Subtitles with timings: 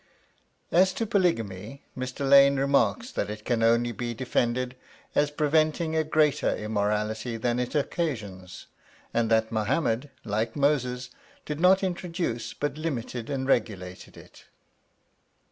[0.71, 2.27] As to polygamy, Mr.
[2.27, 4.75] Lane remarks that it can only be defended
[5.13, 8.65] as preventing a greater immorality than it occasions;
[9.13, 11.11] and that Mohammed, like Moses,
[11.45, 14.45] did not introduce but limited and regulated it.